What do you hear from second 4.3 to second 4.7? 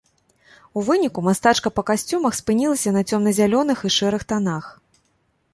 танах.